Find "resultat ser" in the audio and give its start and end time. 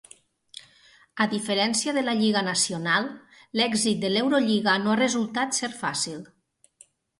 5.05-5.73